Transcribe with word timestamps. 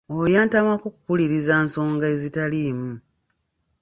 Oyo 0.15 0.27
yantamako 0.35 0.85
kukuliriza 0.95 1.53
nsonga 1.65 2.05
ezitaliimu. 2.13 2.91